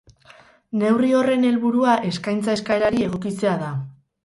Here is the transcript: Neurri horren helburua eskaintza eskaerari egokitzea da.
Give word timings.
Neurri 0.83 1.11
horren 1.17 1.45
helburua 1.51 1.99
eskaintza 2.13 2.57
eskaerari 2.61 3.07
egokitzea 3.11 3.57
da. 3.67 3.73